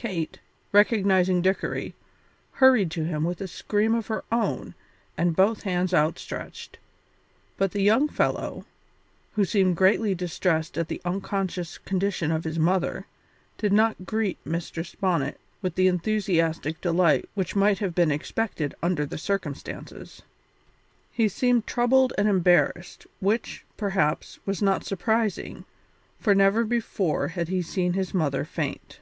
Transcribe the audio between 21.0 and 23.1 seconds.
He seemed troubled and embarrassed,